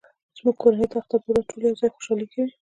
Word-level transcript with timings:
زموږ 0.37 0.55
کورنۍ 0.61 0.85
د 0.89 0.93
اختر 0.99 1.19
په 1.23 1.29
ورځ 1.31 1.45
ټول 1.49 1.61
یو 1.63 1.79
ځای 1.79 1.89
خوشحالي 1.95 2.27
کوي 2.33 2.51